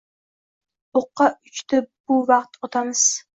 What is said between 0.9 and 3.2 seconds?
O’qqa uchdi bu vakt otamiz.